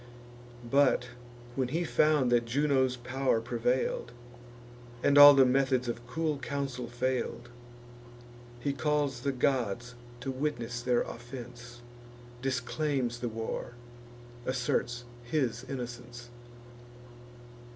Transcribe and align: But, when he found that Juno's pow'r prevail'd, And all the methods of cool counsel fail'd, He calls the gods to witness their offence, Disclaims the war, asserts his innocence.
But, 0.67 1.09
when 1.55 1.67
he 1.67 1.83
found 1.83 2.31
that 2.31 2.45
Juno's 2.47 2.97
pow'r 2.97 3.39
prevail'd, 3.39 4.11
And 5.03 5.15
all 5.15 5.35
the 5.35 5.45
methods 5.45 5.87
of 5.87 6.07
cool 6.07 6.39
counsel 6.39 6.87
fail'd, 6.87 7.49
He 8.59 8.73
calls 8.73 9.19
the 9.19 9.31
gods 9.31 9.93
to 10.21 10.31
witness 10.31 10.81
their 10.81 11.01
offence, 11.01 11.81
Disclaims 12.41 13.19
the 13.19 13.29
war, 13.29 13.73
asserts 14.47 15.03
his 15.23 15.65
innocence. 15.65 16.29